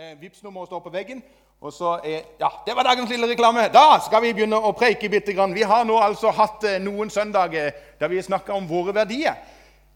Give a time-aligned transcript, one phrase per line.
[0.00, 1.22] eh, Vipps-nummeret står på veggen.
[1.60, 3.68] Og så er, ja, Det var dagens lille reklame.
[3.72, 5.54] Da skal vi begynne å preike bitte grann.
[5.54, 9.36] Vi har nå altså hatt eh, noen søndager der vi snakka om våre verdier.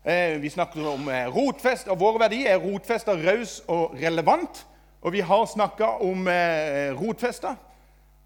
[0.05, 4.67] Eh, vi snakker om eh, rotfest, og våre verdier er rotfesta, raus og relevant.
[5.01, 7.57] Og vi har snakka om eh, rotfesta.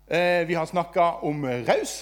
[0.08, 2.00] Eh, vi har snakka om raus.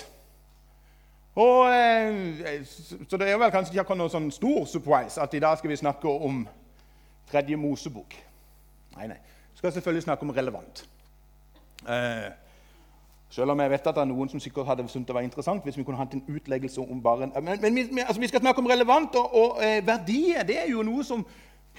[1.37, 2.65] Og, eh,
[3.09, 5.77] så det er vel kanskje ikke noen sånn stor surprise at i dag skal vi
[5.77, 6.47] snakke om
[7.29, 8.17] tredje Mosebok.
[8.97, 9.19] Nei, nei.
[9.67, 10.89] Skal selvfølgelig snakke om relevant.
[11.89, 12.31] Eh,
[13.31, 15.65] selv om jeg vet at det er noen som sikkert hadde syntes det var interessant
[15.67, 18.63] hvis vi kunne hatt en utleggelse om bare Men, men vi, altså, vi, skal snakke
[18.63, 21.27] om relevant, og, og eh, verdier det er jo noe som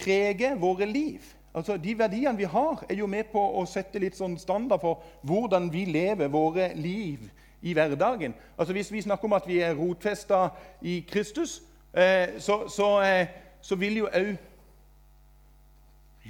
[0.04, 1.24] preger våre liv.
[1.56, 5.00] Altså, De verdiene vi har, er jo med på å sette litt sånn standard for
[5.24, 7.24] hvordan vi lever våre liv
[7.62, 8.36] i hverdagen.
[8.58, 10.50] Altså Hvis vi snakker om at vi er rotfesta
[10.82, 11.62] i Kristus,
[11.94, 13.28] eh, så, så, eh,
[13.62, 14.36] så, vil jo òg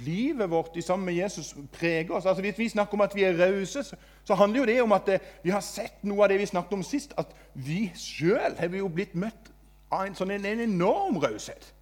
[0.04, 2.26] livet vårt i sammen med Jesus preger oss.
[2.26, 3.84] Altså Hvis vi snakker om at vi er rause,
[4.24, 6.72] så, handler jo det om at eh, vi har sett noe av det vi snakket
[6.72, 7.14] om sist.
[7.16, 9.52] At vi sjøl har jo blitt møtt
[9.90, 11.72] av en sånn en, en enorm raushet.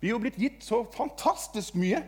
[0.00, 2.02] Vi er jo blitt gitt så fantastisk mye.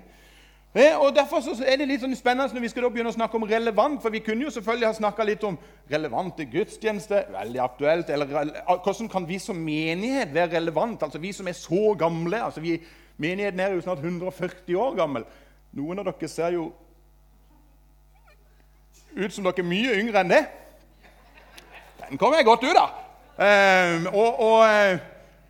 [0.77, 3.47] Eh, og Derfor er det litt sånn spennende når vi skal begynne å snakke om
[3.49, 4.03] relevant.
[4.03, 5.56] For vi kunne jo selvfølgelig ha snakka litt om
[5.89, 7.31] relevante gudstjenester.
[7.33, 8.12] Veldig aktuelt.
[8.12, 8.28] Eller
[8.84, 11.06] hvordan kan vi som menighet være relevant?
[11.06, 12.43] Altså vi som er så gamle.
[12.45, 12.77] altså vi,
[13.17, 15.25] Menigheten er jo snart 140 år gammel.
[15.72, 16.70] Noen av dere ser jo
[19.17, 20.42] ut som dere er mye yngre enn det.
[22.06, 23.03] Den kommer jeg godt ut av.
[23.37, 24.61] Eh, og, og,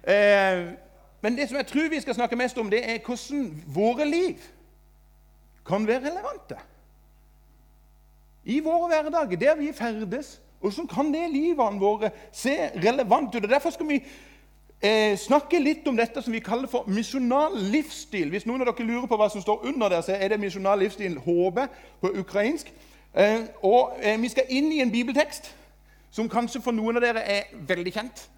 [0.07, 0.63] eh,
[1.23, 4.43] men det som jeg tror vi skal snakke mest om, det er hvordan våre liv
[5.67, 6.59] kan være relevante.
[8.47, 10.41] I våre hverdager, der vi ferdes.
[10.61, 13.45] Hvordan kan det livene våre se relevant ut.
[13.45, 14.01] og Derfor skal vi
[14.83, 18.31] eh, snakke litt om dette som vi kaller for misjonal livsstil.
[18.31, 20.79] Hvis noen av dere lurer på hva som står under der, så er det misjonal
[20.79, 21.63] livsstil HB
[22.01, 22.73] på ukrainsk.
[23.15, 25.55] Eh, og eh, Vi skal inn i en bibeltekst
[26.11, 28.29] som kanskje for noen av dere er veldig kjent.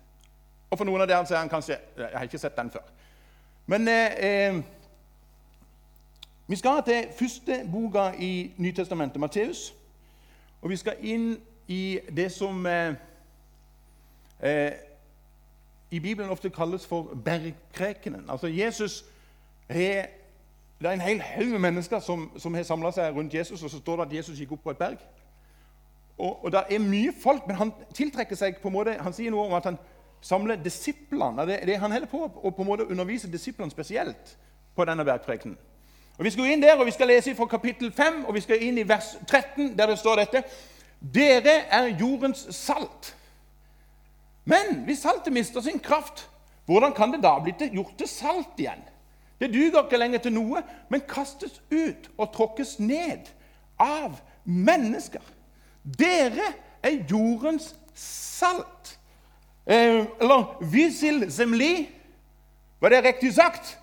[0.70, 2.84] Og for noen av dere så er han kanskje Jeg har ikke sett den før.
[3.66, 4.60] Men eh, eh
[6.48, 9.74] vi skal til første boka i Nytestamentet, Matteus.
[10.62, 11.36] Og vi skal inn
[11.68, 12.94] i det som eh,
[14.42, 14.72] eh,
[15.90, 18.24] i Bibelen ofte kalles for bergprekenen.
[18.28, 19.04] Altså Jesus
[19.68, 20.06] er,
[20.80, 23.70] Det er en hel haug med mennesker som, som har samla seg rundt Jesus, og
[23.70, 24.98] så står det at Jesus gikk opp på et berg.
[26.18, 29.30] Og, og Det er mye folk, men han tiltrekker seg på en måte, han sier
[29.30, 29.78] noe om at han
[30.20, 31.46] samler disiplene.
[31.46, 34.36] Det, det han holder på å på en måte undervise disiplene spesielt
[34.76, 35.58] på denne bergprekenen.
[36.18, 38.40] Og Vi skal gå inn der, og vi skal lese fra kapittel 5, og vi
[38.40, 40.42] skal inn i vers 13, der det står dette.
[41.14, 43.14] Dere er jordens salt.
[44.48, 46.26] Men hvis saltet mister sin kraft,
[46.68, 48.80] hvordan kan det da bli gjort til salt igjen?
[49.40, 53.28] Det duger ikke lenger til noe, men kastes ut og tråkkes ned
[53.78, 55.22] av mennesker.
[55.84, 56.48] Dere
[56.82, 58.96] er jordens salt.
[59.68, 61.88] Eh, eller visil zemli.
[62.80, 63.76] Var det riktig sagt?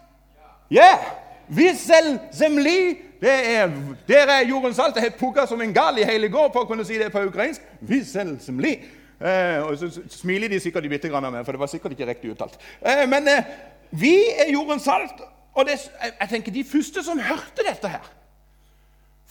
[0.69, 0.81] Ja!
[0.81, 1.05] Yeah.
[1.47, 3.71] Vissel zemli det er,
[4.07, 4.97] dere er jordens salt.
[4.97, 7.63] Jeg pugga som en gal i hele går på å kunne si det på ukrainsk.
[7.85, 8.75] Vissel zemli.
[9.19, 12.09] Eh, og så smiler de sikkert bitte grann av meg, for det var sikkert ikke
[12.09, 12.57] riktig uttalt.
[12.81, 13.47] Eh, men eh,
[13.95, 15.23] vi er jordens salt.
[15.55, 18.07] Og det, jeg tenker de første som hørte dette her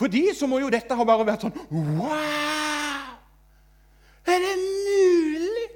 [0.01, 3.11] For de så må jo dette ha bare vært sånn Wow!
[4.25, 5.67] Er det mulig?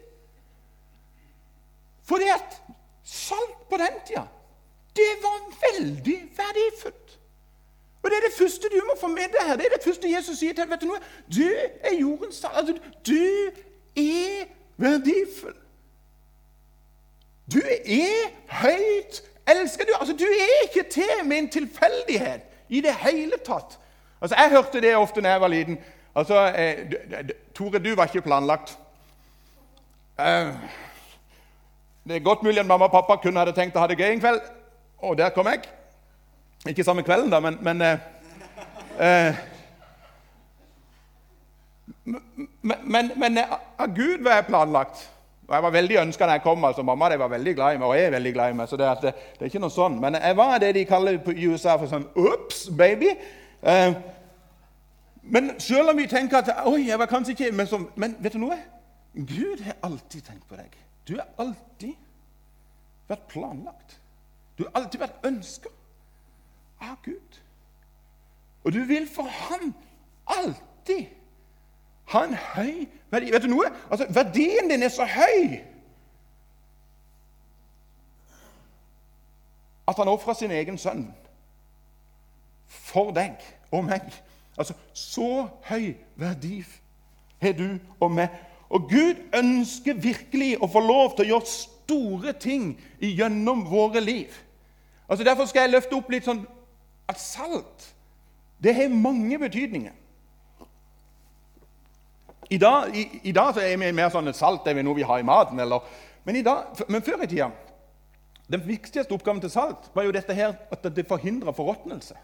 [2.09, 2.57] Fordi at
[3.05, 4.25] salt på den tida
[4.99, 7.19] det var veldig verdifullt.
[8.03, 9.57] Og Det er det første du må få med deg her.
[9.57, 10.71] Det er det første Jesus sier til deg.
[10.71, 11.01] vet Du noe?
[11.29, 11.45] Du
[11.85, 12.57] er jordens salt.
[12.57, 12.75] Altså,
[13.07, 13.21] du
[13.99, 15.57] er verdifull.
[17.53, 19.89] Du er høyt elsket.
[19.89, 23.79] Du, altså, du er ikke til med en tilfeldighet i det hele tatt.
[24.21, 25.79] Altså, Jeg hørte det ofte da jeg var liten.
[26.17, 28.79] Altså, eh, Tore, du var ikke planlagt.
[30.21, 30.53] Eh,
[32.09, 34.13] det er godt mulig at mamma og pappa kunne hadde tenkt å ha det gøy
[34.13, 34.41] en kveld.
[34.99, 35.63] Og der kom jeg.
[36.67, 37.99] Ikke samme kvelden, da, men, men eh,
[39.01, 39.35] eh,
[42.63, 45.05] men, men, eh, av Gud var jeg planlagt.
[45.49, 46.65] Og jeg var veldig ønska da jeg kom.
[46.65, 48.69] altså Mamma de var veldig glad i meg, og jeg er veldig glad i meg.
[48.69, 50.01] så det, det, det, er ikke noe sånn.
[50.01, 53.15] Men jeg var det de kaller på USA for sånn Ops, baby.
[53.63, 53.95] Eh,
[55.23, 58.37] men selv om vi tenker at Oi, jeg var kanskje ikke men, så, men vet
[58.37, 58.59] du noe?
[59.15, 60.77] Gud har alltid tenkt på deg.
[61.09, 61.97] Du har alltid
[63.09, 63.99] vært planlagt.
[64.59, 65.73] Du har alltid vært ønska
[66.85, 67.41] av Gud.
[68.65, 69.73] Og du vil for Han
[70.29, 71.07] alltid
[72.09, 73.33] ha en høy verdi.
[73.33, 73.71] Vet du noe?
[73.91, 75.59] Altså, Verdien din er så høy
[79.89, 81.07] at han ofra sin egen sønn
[82.69, 83.41] for deg
[83.73, 84.09] og meg.
[84.59, 86.65] Altså, Så høy verdi
[87.41, 88.29] har du og meg.
[88.69, 94.35] Og Gud ønsker virkelig å få lov til å gjøre store ting gjennom våre liv.
[95.09, 96.45] Altså Derfor skal jeg løfte opp litt sånn
[97.09, 97.95] at salt
[98.61, 99.95] det har mange betydninger.
[102.51, 105.21] I dag, i, i dag er vi mer sånn at salt er noe vi har
[105.21, 105.61] i maten.
[105.61, 105.85] Eller,
[106.25, 107.51] men, dag, men, før i tida
[108.49, 112.17] Den viktigste oppgaven til salt var jo dette her, at det forhindra forråtnelse.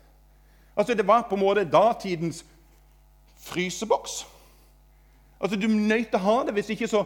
[0.74, 2.44] Altså, det var på en måte datidens
[3.44, 4.24] fryseboks.
[5.40, 7.04] Altså, Du nøyt å ha det, hvis ikke så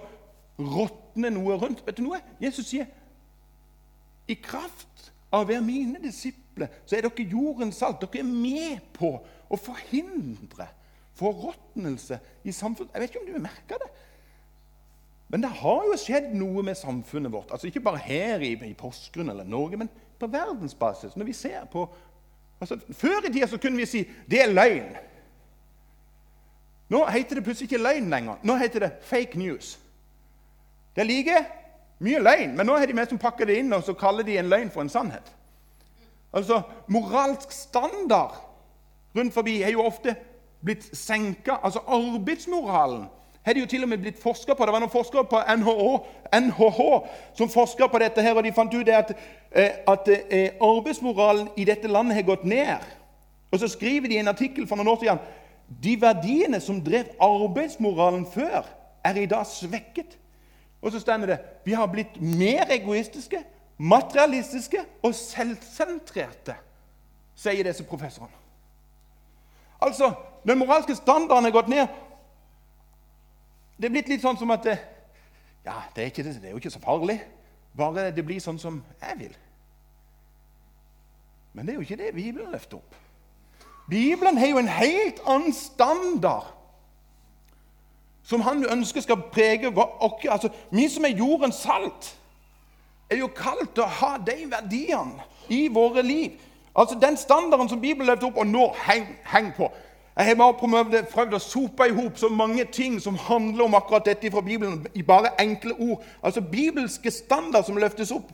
[0.59, 1.82] råtner noe rundt.
[1.87, 2.23] Vet du noe?
[2.41, 2.87] Jesus sier
[4.29, 8.03] i kraft av å være mine disipler, så er dere jordens salt.
[8.03, 9.17] Dere er med på
[9.49, 10.69] å forhindre
[11.19, 12.94] forråtnelse i samfunnet.
[12.94, 13.91] Jeg vet ikke om du merker det.
[15.29, 17.50] Men det har jo skjedd noe med samfunnet vårt.
[17.53, 21.17] Altså Ikke bare her i, i Porsgrunn eller Norge, men på verdensbasis.
[21.17, 21.85] Når vi ser på,
[22.61, 24.97] altså Før i tida kunne vi si det er løgn.
[26.88, 28.41] Nå heter det plutselig ikke løgn lenger.
[28.43, 29.76] Nå heter det fake news.
[30.97, 31.43] Det er like
[32.00, 34.38] mye løgn, men nå har de med som pakker det inn og så kaller de
[34.38, 35.35] en løgn for en sannhet.
[36.32, 38.37] Altså, Moralsk standard
[39.17, 40.14] rundt forbi er jo ofte
[40.65, 41.59] blitt senka.
[41.63, 43.07] Altså arbeidsmoralen
[43.49, 44.65] har det jo til og med blitt forska på.
[44.65, 45.85] Det var noen forskere på NHH,
[46.37, 46.81] NHH
[47.39, 49.15] som forska på dette, her, og de fant ut at,
[49.53, 52.85] eh, at eh, arbeidsmoralen i dette landet har gått ned.
[53.51, 55.19] Og Så skriver de i en artikkel for noen år siden
[55.83, 58.67] de verdiene som drev arbeidsmoralen før,
[59.05, 60.19] er i dag svekket.
[60.83, 63.41] Og så stender det vi har blitt mer egoistiske,
[63.79, 66.55] materialistiske og selvsentrerte,
[67.35, 68.35] sier disse professorene.
[69.81, 70.13] Altså,
[70.46, 71.88] den moralske standarden er gått ned.
[73.79, 76.73] Det er blitt litt sånn som at Ja, det er, ikke, det er jo ikke
[76.73, 77.19] så farlig.
[77.76, 79.35] Bare det blir sånn som jeg vil.
[81.52, 82.94] Men det er jo ikke det Bibelen løfter opp.
[83.88, 86.55] Bibelen har jo en helt annen standard
[88.29, 90.26] som han ønsker skal prege oss.
[90.29, 92.11] Altså, vi som er jordens salt,
[93.11, 96.37] er jo kalt til å ha de verdiene i våre liv.
[96.76, 99.70] Altså Den standarden som Bibelen løfter opp, og nå heng, heng på.
[100.19, 104.09] Jeg har bare prøvd å sope i hop så mange ting som handler om akkurat
[104.09, 106.03] dette fra Bibelen, i bare enkle ord.
[106.23, 108.32] Altså Bibelske standard som løftes opp.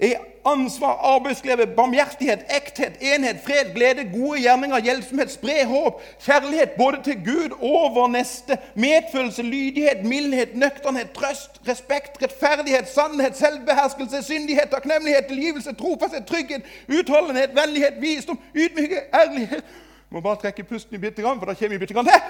[0.00, 7.02] Er ansvar, arbeidsglede, barmhjertighet, ekthet, enhet, fred, glede, gode gjerninger, hjelpsomhet, spre håp, kjærlighet både
[7.08, 14.70] til Gud og vår neste, medfølelse, lydighet, mildhet, nøkternhet, trøst, respekt, rettferdighet, sannhet, selvbeherskelse, syndighet,
[14.70, 16.62] takknemlighet, tilgivelse, trofasthet, trygghet,
[17.00, 19.64] utholdenhet, vennlighet, visdom, ydmykhet, ærlighet
[20.10, 22.20] Må bare trekke pusten i bitte grann, for da kommer vi bitte grann til.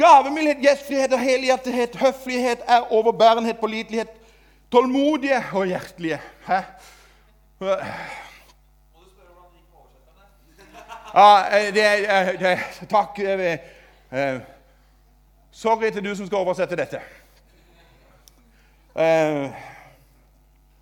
[0.00, 4.08] Gavemildhet, gjestfrihet og helhjertighet, høflighet, er overbærenhet, pålitelighet,
[4.72, 6.20] tålmodige og hjertelige.
[6.46, 6.60] Hæ?
[11.14, 13.18] Ja, eh, det, eh, det, takk.
[13.18, 14.40] Eh,
[15.50, 17.00] sorry til du som skal oversette dette.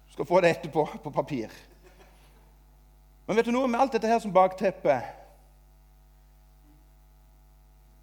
[0.06, 1.48] Du skal få det etterpå på papir.
[3.26, 5.00] Men vet du noe, med alt dette her som bakteppe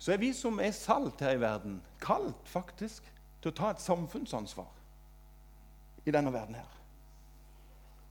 [0.08, 3.04] så er vi som er salt her i verden, kalt faktisk
[3.44, 4.70] til å ta et samfunnsansvar
[6.08, 6.70] i denne verden her.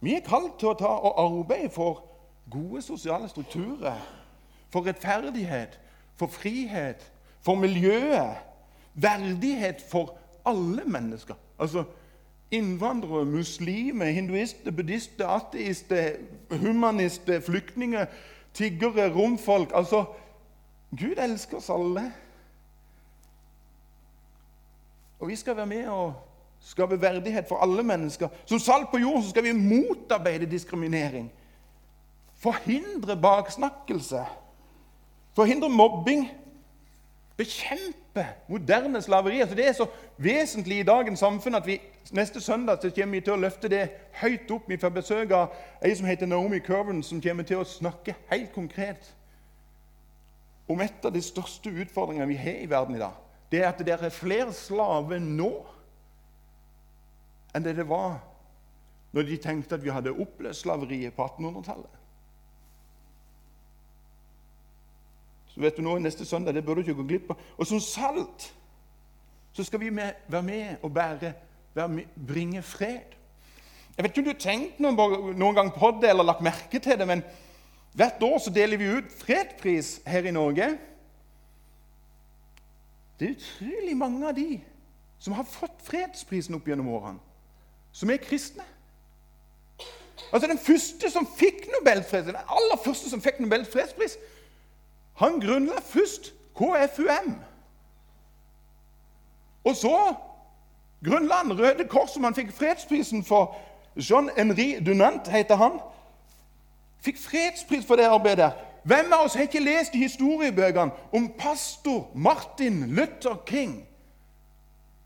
[0.04, 2.02] Vi er kalt til å ta og arbeide for
[2.52, 3.96] gode sosiale strukturer,
[4.68, 5.78] for rettferdighet,
[6.20, 7.00] for frihet,
[7.40, 8.44] for miljøet,
[8.92, 11.40] verdighet for alle mennesker.
[11.56, 11.86] Altså
[12.52, 16.20] innvandrere, muslimer, hinduister, buddhister, ateister,
[16.60, 18.12] humanister, flyktninger,
[18.52, 20.04] tiggere, romfolk Altså,
[20.90, 22.12] Gud elsker oss alle.
[25.18, 26.14] Og vi skal være med og
[26.60, 28.28] skape verdighet for alle mennesker.
[28.44, 31.32] Som salt på jorden så skal vi motarbeide diskriminering.
[32.34, 34.24] Forhindre baksnakkelse.
[35.36, 36.30] Forhindre mobbing.
[37.36, 39.40] Bekjempe moderne slaveri.
[39.40, 41.80] Altså det er så vesentlig i dagens samfunn at vi
[42.12, 43.88] neste søndag kommer vi til å løfte det
[44.22, 44.68] høyt opp.
[44.68, 45.52] Vi får besøk av
[45.84, 49.12] ei som heter Naomi Curven, som kommer til å snakke helt konkret
[50.68, 53.14] om et av de største utfordringene vi har i verden i dag.
[53.50, 55.50] Det er at det er flere slaver nå
[57.54, 58.18] enn det det var
[59.16, 61.92] når de tenkte at vi hadde oppløst slaveriet på 1800-tallet.
[65.54, 67.40] Så vet du nå, Neste søndag det bør du ikke gå glipp av.
[67.56, 68.50] Og som salt
[69.56, 71.32] så skal vi med, være med og bære,
[71.88, 73.14] med, bringe fred.
[73.96, 74.98] Jeg vet ikke om du har tenkt noen,
[75.32, 77.24] noen gang på det eller lagt merke til det, men
[77.96, 80.74] hvert år så deler vi ut fredspris her i Norge.
[83.20, 84.60] Det er utrolig mange av de
[85.18, 87.22] som har fått fredsprisen opp gjennom årene
[87.96, 88.64] som er kristne.
[90.32, 94.18] Altså Den første som fikk Nobels fredspris, den aller første som fikk Nobels fredspris,
[95.16, 97.38] Han grunnla først KFUM.
[99.64, 100.14] Og så
[101.04, 103.56] grunnla han Røde Kors, som han fikk fredsprisen for.
[103.96, 105.80] Jean-Henri Dunant heter han.
[107.06, 108.52] Fikk fredspris for det arbeidet.
[108.82, 113.76] Hvem av oss har ikke lest i historiebøkene om pastor Martin Luther King,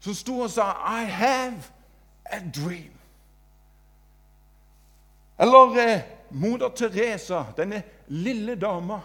[0.01, 1.63] som sto og sa 'I have
[2.25, 2.97] a dream'?
[5.39, 9.01] Eller eh, moder Teresa, denne lille dama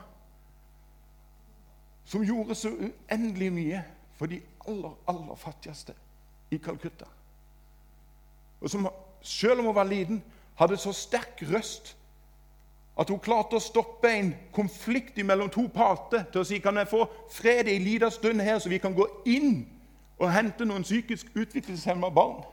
[2.06, 3.84] som gjorde så uendelig mye
[4.16, 5.94] for de aller, aller fattigste
[6.52, 7.06] i Calcutta.
[8.62, 8.88] Og som
[9.22, 10.24] selv om hun var liten,
[10.56, 11.98] hadde så sterk røst
[12.98, 16.88] at hun klarte å stoppe en konflikt mellom to parter til å si kan jeg
[16.88, 19.66] få fred en liten stund her, så vi kan gå inn
[20.20, 22.46] og hente noen psykisk utviklingshemma barn.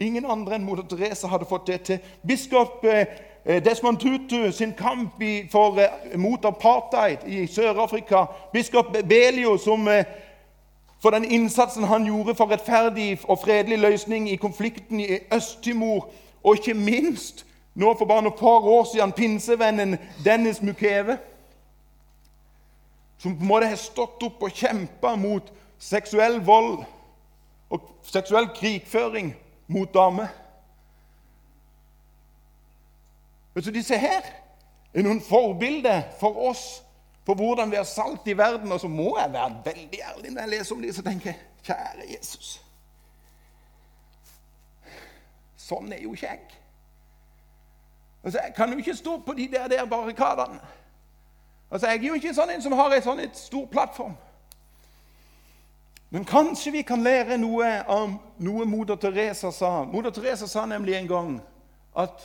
[0.00, 1.98] Ingen andre enn moder Teresa hadde fått det til.
[2.24, 5.20] Biskop eh, Desmond Tutu sin kamp
[5.52, 8.24] for, eh, mot apartheid i Sør-Afrika.
[8.52, 10.04] Biskop Belio som eh,
[11.02, 16.08] for den innsatsen han gjorde for rettferdig og fredelig løsning i konflikten i Øst-Timor.
[16.42, 17.44] Og ikke minst
[17.80, 21.18] nå for bare noen par år siden pinsevennen Dennis Mukeve.
[23.20, 25.48] Som på en måte har stått opp og kjempa mot
[25.80, 26.82] seksuell vold
[27.70, 29.32] og seksuell krigføring
[29.70, 30.28] mot damer.
[33.54, 34.24] Vet du, Disse her
[34.94, 36.64] er noen forbilder for oss
[37.26, 38.72] på hvordan vi har salt i verden.
[38.72, 41.40] Og så må jeg være veldig ærlig når jeg leser om dem, så tenker jeg
[41.66, 42.54] kjære Jesus.
[45.60, 46.59] Sånn er jo ikke jeg.
[48.24, 50.60] Altså, Jeg kan jo ikke stå på de der, der barrikadene.
[51.70, 54.16] Altså, Jeg er jo ikke sånn en som har en sånn et stor plattform.
[56.10, 59.84] Men kanskje vi kan lære noe av noe moder Teresa sa.
[59.84, 61.36] Moder Teresa sa nemlig en gang
[61.96, 62.24] at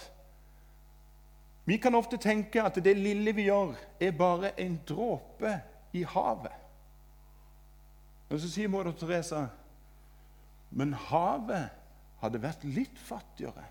[1.66, 5.54] vi kan ofte tenke at det lille vi gjør, er bare en dråpe
[5.94, 6.54] i havet.
[8.30, 9.46] Og så sier moder Teresa
[10.76, 11.70] men havet
[12.24, 13.64] hadde vært litt fattigere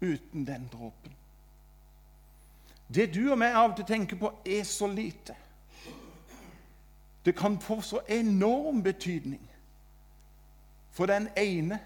[0.00, 1.12] uten den dråpen.
[2.94, 5.34] Det du og meg av og til tenker på, er så lite.
[7.24, 9.42] Det kan få så enorm betydning
[10.90, 11.80] for den ene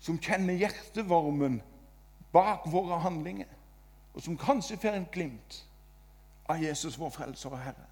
[0.00, 1.60] som kjenner hjertevarmen
[2.32, 3.46] bak våre handlinger,
[4.14, 5.64] og som kanskje får en glimt
[6.48, 7.86] av Jesus, vår frelser og Herre.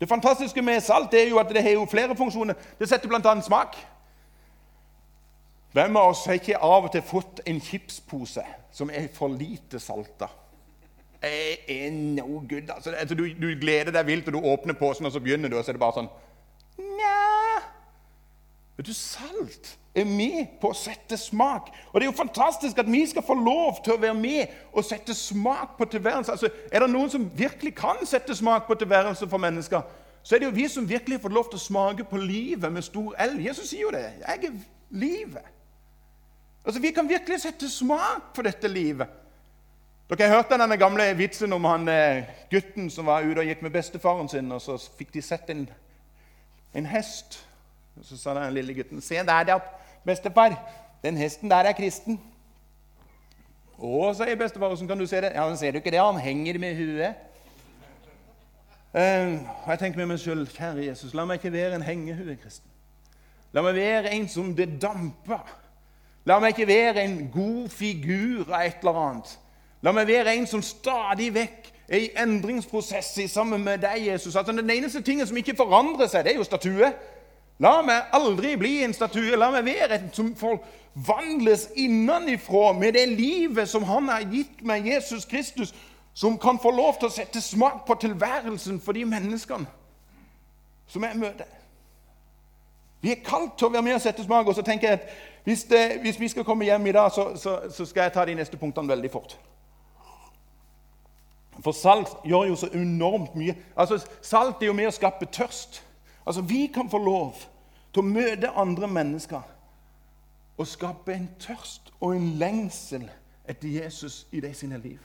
[0.00, 2.54] Det fantastiske med salt er jo at det har flere funksjoner.
[2.78, 3.40] Det setter bl.a.
[3.42, 3.76] smak.
[5.76, 8.40] Hvem av oss har ikke av og til fått en chipspose
[8.72, 10.30] som er for lite salta?
[11.20, 12.70] Er no good.
[12.70, 15.58] Altså, altså, du, du, gleder deg vilt, og du åpner posen, og så begynner du,
[15.58, 16.08] og så er det bare sånn
[16.80, 17.18] Nja
[18.78, 21.68] Vet du, Salt er med på å sette smak.
[21.90, 24.84] Og det er jo fantastisk at vi skal få lov til å være med og
[24.84, 26.38] sette smak på tilværelsen.
[26.38, 29.84] Altså, er det noen som virkelig kan sette smak på tilværelsen for mennesker,
[30.22, 32.72] så er det jo vi som virkelig har fått lov til å smake på livet
[32.72, 33.36] med stor L.
[33.44, 34.06] Jesus sier jo det.
[34.24, 34.58] Jeg er
[35.04, 35.52] livet.
[36.66, 39.06] Altså, Vi kan virkelig sette smak på dette livet.
[40.10, 43.62] Dere har hørt denne gamle vitsen om han eh, gutten som var ute og gikk
[43.62, 45.64] med bestefaren sin, og så fikk de sett en,
[46.74, 47.40] en hest.
[47.96, 49.58] Og Så sa den lille gutten, 'Se der, da,
[50.04, 50.54] bestefar.
[51.02, 52.20] Den hesten der er kristen.'
[53.78, 54.70] 'Å', sier bestefar.
[54.70, 56.00] 'Åssen kan du se det?' 'Ja, men Ser du ikke det?
[56.00, 57.14] Han henger med huet.'
[58.94, 62.70] Uh, Jeg tenker med meg sjøl, kjære Jesus, la meg ikke være en hengehue kristen.
[63.52, 65.65] La meg være en som det damper
[66.26, 69.34] La meg ikke være en god figur av et eller annet.
[69.82, 74.34] La meg være en som stadig vekk er i endringsprosess sammen med deg, Jesus.
[74.36, 76.90] Altså, den eneste tingen som ikke forandrer seg, det er jo statue.
[77.62, 79.38] La meg aldri bli en statue.
[79.38, 84.86] La meg være en som forvandles innenifra med det livet som Han har gitt meg,
[84.86, 85.74] Jesus Kristus,
[86.14, 89.68] som kan få lov til å sette smak på tilværelsen for de menneskene
[90.88, 91.48] som jeg møter.
[93.00, 94.46] Vi er kalt til å være med og sette smak.
[94.46, 95.10] Og så tenker jeg at
[95.46, 98.24] hvis, det, hvis vi skal komme hjem i dag, så, så, så, skal jeg ta
[98.26, 99.36] de neste punktene veldig fort.
[101.62, 103.54] For salt gjør jo så enormt mye.
[103.76, 105.82] Altså, Salt er jo med å skape tørst.
[106.26, 107.46] Altså, Vi kan få lov
[107.94, 109.52] til å møte andre mennesker
[110.56, 113.06] og skape en tørst og en lengsel
[113.48, 114.98] etter Jesus i de sine liv.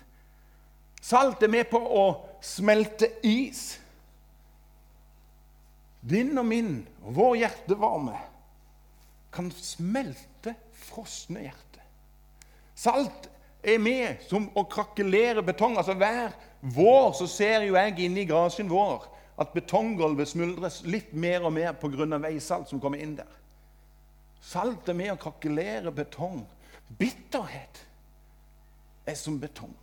[1.01, 2.05] Salt er med på å
[2.41, 3.80] smelte is.
[6.01, 6.73] Din og min
[7.05, 8.17] og vår hjertevarme
[9.31, 11.85] kan smelte frosne hjerter.
[12.75, 13.29] Salt
[13.61, 15.77] er med som å krakelere betong.
[15.77, 19.05] Altså Hver vår så ser jo jeg inne i garasjen vår
[19.41, 22.17] at betonggulvet smuldres litt mer og mer pga.
[22.17, 23.29] veisalt som kommer inn der.
[24.41, 26.41] Salt er med å krakelere betong.
[26.97, 27.85] Bitterhet
[29.05, 29.73] er som betong.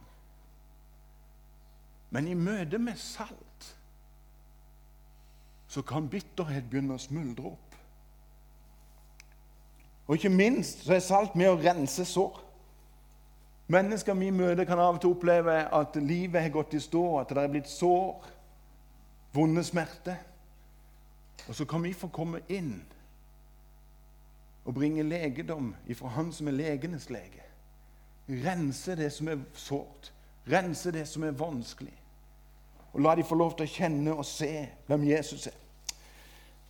[2.10, 3.47] Men i møte med salt
[5.68, 7.68] så kan bitterhet begynne å smuldre opp.
[10.08, 12.38] Og ikke minst så er salt med å rense sår.
[13.68, 17.34] Mennesker vi møter, kan av og til oppleve at livet har gått i stå, at
[17.36, 18.30] det er blitt sår,
[19.36, 20.16] vonde smerter.
[21.48, 22.78] Og så kan vi få komme inn
[24.64, 27.44] og bringe legedom ifra Han som er legenes lege.
[28.28, 30.12] Rense det som er sårt,
[30.48, 31.94] rense det som er vanskelig.
[32.92, 34.52] Og la de få lov til å kjenne og se
[34.86, 35.58] hvem Jesus er.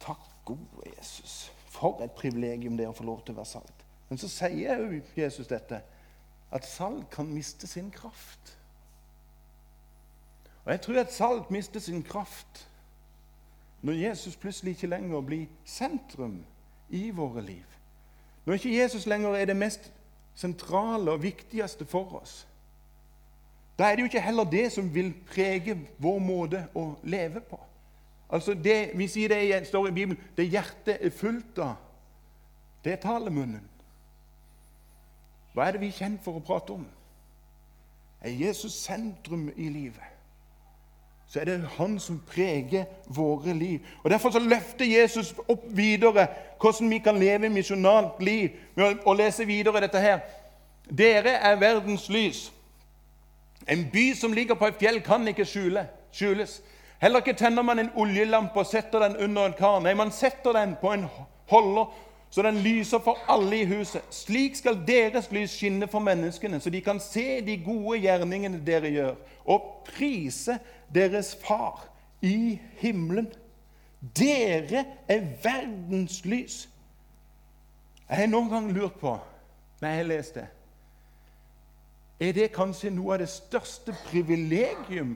[0.03, 1.53] Takk, gode Jesus.
[1.71, 3.85] For et privilegium det å få lov til å være salt.
[4.09, 5.83] Men så sier jo Jesus dette,
[6.51, 8.55] at salt kan miste sin kraft.
[10.65, 12.69] Og Jeg tror at salt mister sin kraft
[13.83, 16.45] når Jesus plutselig ikke lenger blir sentrum
[16.89, 17.65] i våre liv.
[18.45, 19.93] Når ikke Jesus lenger er det mest
[20.35, 22.47] sentrale og viktigste for oss.
[23.79, 27.61] Da er det jo ikke heller det som vil prege vår måte å leve på.
[28.31, 31.77] Altså det, Vi sier det står i Bibelen det hjertet er fullt av,
[32.85, 33.65] det er talemunnen.
[35.55, 36.85] Hva er det vi er kjent for å prate om?
[38.23, 40.19] Er Jesus sentrum i livet?
[41.29, 43.81] så er det han som preger våre liv.
[44.03, 46.27] Og Derfor så løfter Jesus opp videre
[46.61, 50.23] hvordan vi kan leve misjonalt liv med å lese videre dette her.
[50.89, 52.47] Dere er verdens lys.
[53.69, 56.61] En by som ligger på et fjell, kan ikke skjule, skjules.
[57.03, 59.81] Heller ikke tenner man en oljelampe og setter den under en kar.
[59.85, 61.05] Nei, man setter den på en
[61.51, 61.93] holder,
[62.31, 64.03] så den lyser for alle i huset.
[64.11, 68.91] Slik skal deres lys skinne for menneskene, så de kan se de gode gjerningene dere
[68.93, 70.59] gjør, og prise
[70.95, 71.87] deres far
[72.25, 73.29] i himmelen.
[74.17, 76.69] Dere er verdens lys.
[78.09, 79.19] Jeg har noen gang lurt på,
[79.81, 80.49] når jeg har lest det
[82.21, 85.15] Er det kanskje noe av det største privilegium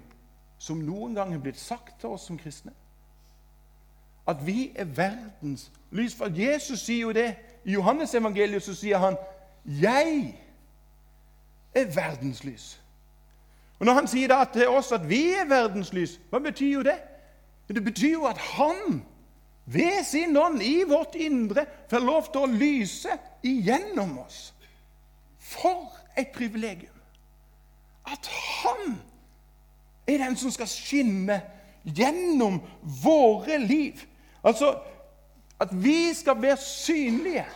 [0.59, 2.73] som noen gang har blitt sagt til oss som kristne?
[4.29, 6.15] At vi er verdens lys.
[6.15, 7.35] For Jesus sier jo det.
[7.65, 9.17] I Johannes evangeliet så sier han
[9.65, 10.39] 'Jeg
[11.75, 12.79] er verdens lys'.
[13.79, 16.83] Og Når han sier da til oss at vi er verdens lys, hva betyr jo
[16.83, 17.03] det?
[17.69, 19.03] Det betyr jo at han
[19.65, 23.09] ved sin ånd i vårt indre får lov til å lyse
[23.43, 24.55] igjennom oss.
[25.39, 26.92] For et privilegium!
[28.07, 28.99] At han
[30.07, 31.41] er den som skal skinne
[31.85, 32.61] gjennom
[33.03, 34.01] våre liv.
[34.45, 34.75] Altså
[35.63, 37.47] at vi skal være synlige.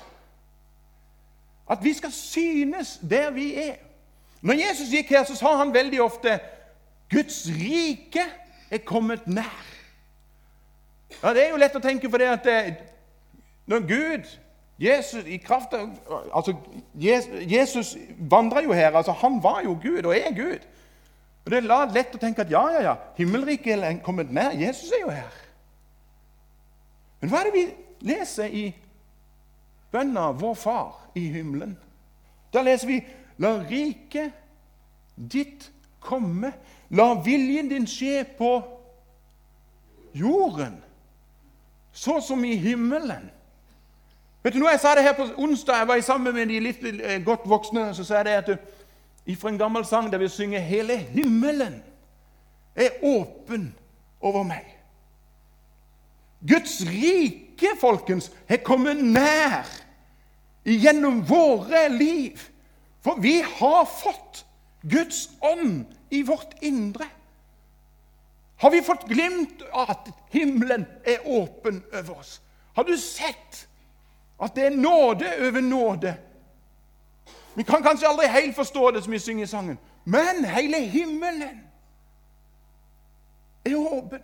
[1.70, 3.74] At vi skal synes der vi er.
[4.40, 6.38] Når Jesus gikk her, så sa han veldig ofte
[7.10, 8.22] 'Guds rike
[8.70, 9.66] er kommet nær'.
[11.22, 12.74] Ja, Det er jo lett å tenke på det at eh,
[13.66, 14.38] når Gud
[14.78, 15.90] Jesus i kraft av,
[16.34, 16.52] altså,
[17.48, 18.90] Jesus vandra jo her.
[18.96, 20.66] altså Han var jo Gud og er Gud.
[21.44, 24.56] Og Det er lett å tenke at ja, ja, ja, himmelriket er kommet nær.
[24.58, 25.36] Jesus er jo her.
[27.20, 27.66] Men hva er det vi
[28.10, 28.64] leser i
[29.92, 31.76] bønna 'Vår Far i himmelen'?
[32.52, 33.00] Da leser vi
[33.38, 34.32] La riket
[35.16, 36.52] ditt komme.
[36.90, 38.62] La viljen din skje på
[40.16, 40.78] jorden,
[41.92, 43.30] så som i himmelen.
[44.46, 46.84] Vet du, når Jeg sa det her på onsdag, jeg var sammen med de litt
[46.86, 47.88] eh, godt voksne.
[47.94, 48.84] Så sa jeg det at du,
[49.26, 51.82] ifra en gammel sang der vi synger 'Hele himmelen
[52.76, 53.74] er åpen
[54.20, 54.70] over meg'.
[56.48, 59.66] Guds rike, folkens, har kommet nær
[60.64, 62.38] gjennom våre liv.
[63.02, 64.46] For vi har fått
[64.90, 67.04] Guds ånd i vårt indre.
[68.56, 72.42] Har vi fått glimt av at himmelen er åpen over oss?
[72.76, 73.66] Har du sett
[74.42, 76.16] at det er nåde over nåde?
[77.56, 81.62] Vi kan kanskje aldri helt forstå det som vi synger i sangen, men hele himmelen
[83.64, 84.20] er åpen.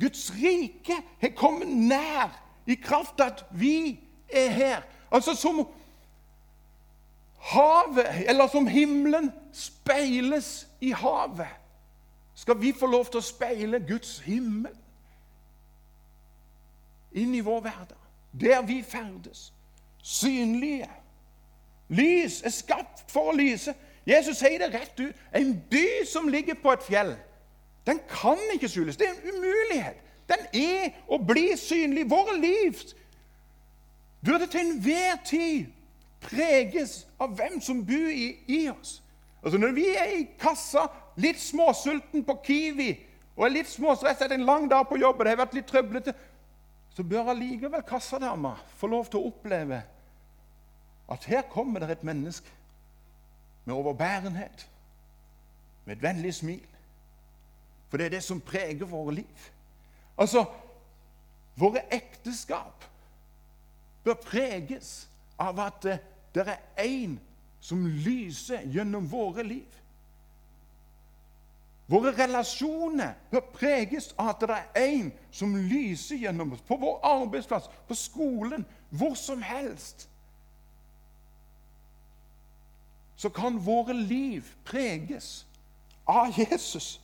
[0.00, 2.32] Guds rike har kommet nær
[2.66, 4.82] i kraft at vi er her.
[5.12, 5.66] Altså som
[7.40, 11.48] havet, eller som himmelen, speiles i havet,
[12.34, 14.72] skal vi få lov til å speile Guds himmel
[17.12, 17.99] inn i vår hverdag,
[18.32, 19.52] der vi ferdes.
[20.02, 20.88] Synlige.
[21.88, 23.74] Lys er skapt for å lyse.
[24.06, 25.16] Jesus sier det rett ut.
[25.34, 27.16] En by som ligger på et fjell,
[27.86, 28.96] den kan ikke skjules.
[28.96, 29.98] Det er en umulighet.
[30.30, 32.06] Den er å bli synlig.
[32.10, 32.78] Våre liv
[34.24, 35.66] burde til enhver tid
[36.20, 39.00] preges av hvem som bor i, i oss.
[39.42, 42.90] Altså Når vi er i kassa, litt småsulten på Kiwi
[43.36, 46.12] og er litt småstresset en lang dag på jobb, og det har vært litt trøblete,
[46.94, 49.82] så bør allikevel kassadama få lov til å oppleve
[51.10, 52.50] at her kommer det et menneske
[53.64, 54.66] med overbærenhet,
[55.84, 56.66] med et vennlig smil,
[57.90, 59.46] For det er det som preger våre liv.
[60.18, 60.44] Altså,
[61.58, 62.84] våre ekteskap
[64.04, 65.98] bør preges av at eh,
[66.34, 67.16] det er én
[67.60, 69.66] som lyser gjennom våre liv.
[71.90, 73.16] Våre relasjoner
[73.52, 76.62] preges av at det er én som lyser gjennom oss.
[76.62, 80.06] På vår arbeidsplass, på skolen, hvor som helst.
[83.16, 85.46] Så kan våre liv preges
[86.06, 87.00] av Jesus.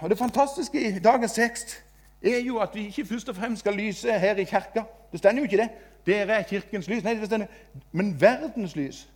[0.00, 1.82] Og Det fantastiske i dagens tekst
[2.22, 4.84] er jo at vi ikke først og fremst skal lyse her i kirka.
[5.12, 5.70] Det stender jo ikke det.
[6.06, 7.04] Dere er kirkens lys.
[7.04, 7.46] Nei, det stender.
[7.92, 9.08] Men verdens lys.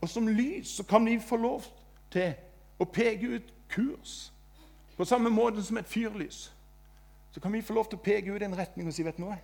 [0.00, 1.62] Og som lys så kan vi få lov
[2.10, 2.34] til
[2.78, 4.32] å peke ut kurs.
[4.96, 6.48] På samme måte som et fyrlys.
[7.30, 9.22] Så kan vi få lov til å peke ut en retning og si vet du
[9.22, 9.38] noe?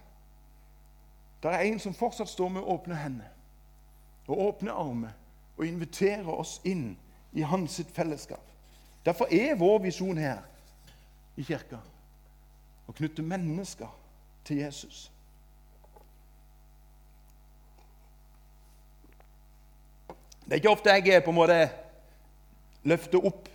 [1.42, 3.31] Det er en som fortsatt står med åpne hender
[4.27, 5.12] og åpne armer
[5.57, 6.94] og inviterer oss inn
[7.37, 8.40] i hans fellesskap.
[9.05, 10.40] Derfor er vår visjon her
[11.37, 11.83] i kirka
[12.88, 13.90] å knytte mennesker
[14.44, 15.11] til Jesus.
[20.44, 21.59] Det er ikke ofte jeg på en måte
[22.85, 23.49] løfter opp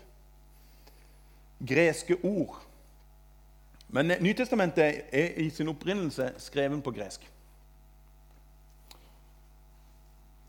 [1.67, 2.61] greske ord.
[3.89, 7.31] Men Nytestamentet er i sin opprinnelse skrevet på gresk.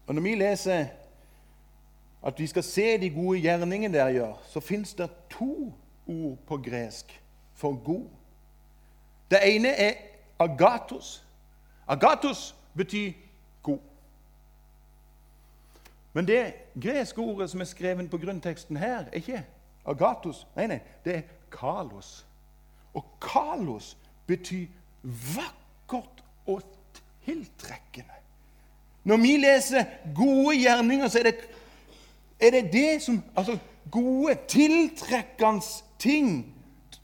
[0.07, 0.87] Og Når vi leser
[2.23, 5.73] at vi skal se de gode gjerningene dere gjør, så fins det to
[6.07, 7.23] ord på gresk
[7.55, 8.05] for god.
[9.31, 9.93] Det ene er
[10.39, 11.25] agatos.
[11.89, 13.13] Agatos betyr.
[16.13, 19.45] Men det greske ordet som er skrevet på grunnteksten her, er ikke
[19.87, 20.47] agatos.
[20.57, 22.27] Nei, nei, det er kalos.
[22.95, 23.97] Og kalos
[24.27, 24.67] betyr
[25.37, 26.63] vakkert og
[27.25, 28.19] tiltrekkende.
[29.05, 31.37] Når vi leser gode gjerninger, så er det
[32.41, 33.59] er det, det som Altså
[33.91, 35.65] gode, tiltrekkende
[35.99, 36.55] ting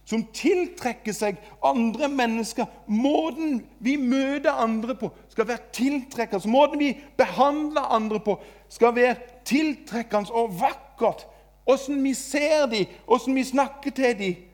[0.07, 2.69] som tiltrekker seg andre mennesker.
[2.87, 6.51] Måten vi møter andre på, skal være tiltrekkende.
[6.51, 8.39] Måten vi behandler andre på,
[8.69, 11.27] skal være tiltrekkende og vakkert.
[11.67, 14.47] Åssen vi ser dem, åssen vi snakker til dem.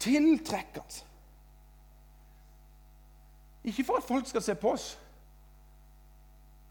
[0.00, 1.04] Tiltrekkende.
[3.64, 4.94] Ikke for at folk skal se på oss.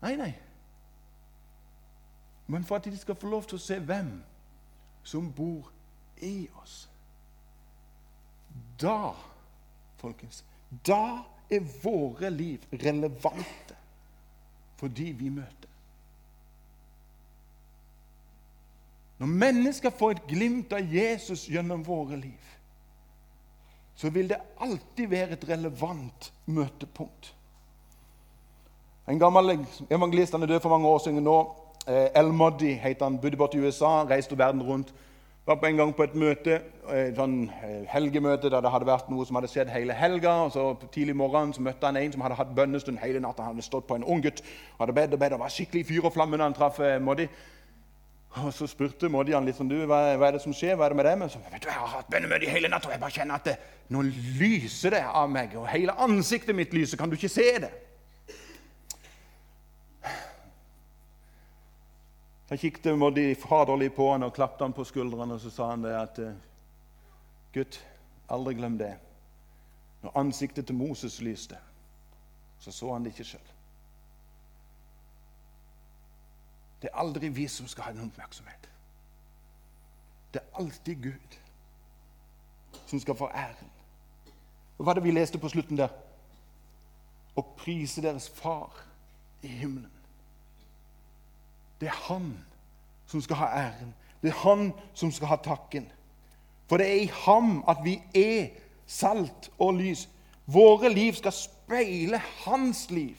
[0.02, 0.34] Nei, nei.
[2.48, 4.16] Men for at de skal få lov til å se hvem
[5.06, 5.70] som bor
[6.24, 6.88] i oss.
[8.82, 9.14] Da,
[9.98, 10.44] folkens,
[10.86, 13.78] da er våre liv relevante
[14.78, 15.72] for de vi møter.
[19.18, 22.52] Når mennesker får et glimt av Jesus gjennom våre liv,
[23.98, 27.32] så vil det alltid være et relevant møtepunkt.
[29.10, 29.56] En gammel
[29.90, 31.38] evangelist han er død for mange år siden nå.
[31.88, 33.18] Eh, El Moddi het han.
[33.18, 34.94] Bodde borte i USA, reiste verden rundt
[35.48, 36.58] var på en gang på et møte,
[36.92, 40.34] et sånn eh, helgemøte der det hadde vært noe som hadde skjedd hele helga.
[40.44, 43.46] og så Tidlig morgenen så møtte han en som hadde hatt bønnestund hele natta.
[43.46, 45.86] Han hadde stått på en ung gutt og hadde bedt og bedt og var skikkelig
[45.88, 47.30] fyr og flamme når han traff eh, Moddi.
[48.44, 50.90] Og Så spurte Moddi han litt sånn, du, hva, hva, er det som skjer, hva
[50.90, 51.24] er det med deg?
[51.32, 53.58] Så, vet du, Jeg har hatt bønnemøte hele natt, og jeg bare kjenner at det,
[53.96, 55.56] nå lyser det av meg.
[55.56, 57.00] Og hele ansiktet mitt lyser.
[57.00, 57.72] Kan du ikke se det?
[62.50, 65.84] Da kikket Moddi faderlig på han og klappet han på skuldrene og så sa han
[65.84, 66.36] det at eh,
[67.54, 67.80] Gutt,
[68.30, 68.94] aldri glem det.
[70.04, 71.58] Når ansiktet til Moses lyste,
[72.60, 73.54] så så han det ikke sjøl.
[76.82, 78.70] Det er aldri vi som skal ha den oppmerksomhet.
[80.34, 81.38] Det er alltid Gud
[82.86, 83.72] som skal få æren.
[84.78, 85.90] Og Hva var det vi leste på slutten der?
[87.36, 88.84] Å prise deres far
[89.42, 89.97] i himmelen.
[91.80, 92.46] Det er han
[93.08, 93.94] som skal ha æren.
[94.22, 95.92] Det er han som skal ha takken.
[96.68, 98.50] For det er i ham at vi er
[98.88, 100.10] salt og lys.
[100.46, 103.16] Våre liv skal speile hans liv.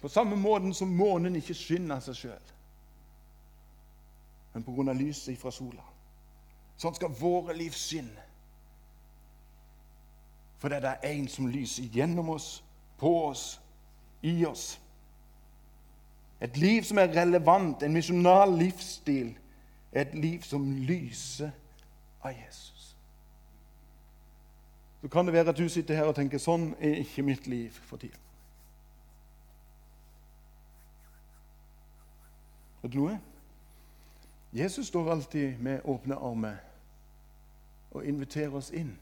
[0.00, 2.52] På samme måten som månen ikke skinner seg sjøl,
[4.54, 4.92] men pga.
[4.96, 5.84] lyset fra sola.
[6.80, 8.24] Sånn skal våre liv skinne.
[10.58, 12.62] For det er en som lyser gjennom oss,
[12.98, 13.60] på oss,
[14.22, 14.78] i oss.
[16.40, 19.34] Et liv som er relevant, en misjonal livsstil,
[19.92, 21.50] er et liv som lyser
[22.22, 22.96] av Jesus.
[25.00, 27.76] Så kan det være at du sitter her og tenker sånn er ikke mitt liv
[27.88, 28.18] for tida.
[32.80, 33.18] Vet du noe?
[34.52, 36.56] Jesus står alltid med åpne armer
[37.90, 38.94] og inviterer oss inn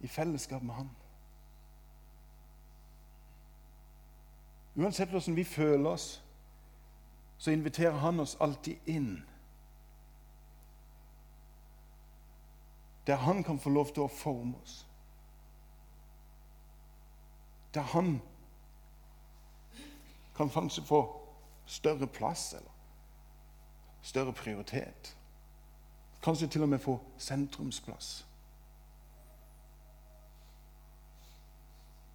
[0.00, 0.90] i fellesskap med ham.
[4.78, 6.22] Uansett hvordan vi føler oss,
[7.38, 9.24] så inviterer han oss alltid inn
[13.08, 14.86] Der han kan få lov til å forme oss.
[17.74, 18.18] Der han
[20.36, 20.98] kan kanskje få
[21.66, 22.74] større plass eller
[24.02, 25.16] større prioritet.
[26.22, 28.26] Kanskje til og med få sentrumsplass.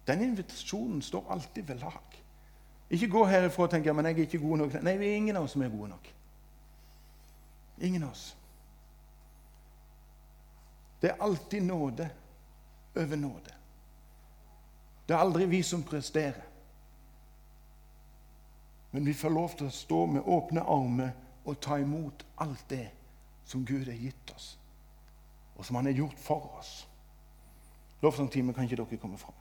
[0.06, 2.23] Den invitasjonen står alltid ved lag.
[2.94, 4.78] Ikke gå herifra og tenke men jeg er ikke god nok.
[4.86, 6.08] Nei, vi er ingen av oss som er gode nok.
[7.82, 8.24] Ingen av oss.
[11.02, 12.08] Det er alltid nåde
[12.96, 13.54] over nåde.
[15.06, 16.44] Det er aldri vi som presterer.
[18.90, 21.10] Men vi får lov til å stå med åpne armer
[21.44, 22.86] og ta imot alt det
[23.44, 24.54] som Gud har gitt oss,
[25.56, 26.86] og som Han har gjort for oss.
[28.00, 29.34] Lovsangtime kan ikke dere komme fram.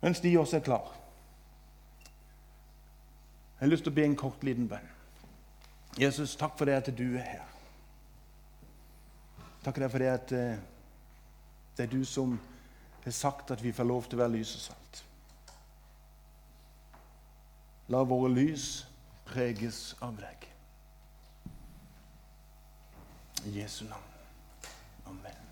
[0.00, 0.90] Mens de også er klar.
[3.58, 4.90] Jeg har lyst til å be en kort, liten bønn.
[5.98, 7.48] Jesus, takk for det at du er her.
[9.64, 10.60] Takk for det at eh,
[11.76, 12.36] det er du som
[13.04, 15.02] har sagt at vi får lov til å være lys og salt.
[17.90, 18.68] La våre lys
[19.26, 20.48] preges av deg.
[23.48, 24.16] I Jesu navn.
[25.06, 25.47] Amen.